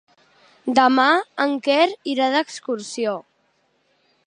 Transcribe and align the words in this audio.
Demà 0.79 1.05
en 1.45 1.53
Quer 1.67 1.85
irà 2.15 2.31
d'excursió. 2.37 3.17